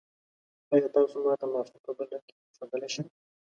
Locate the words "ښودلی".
2.55-2.89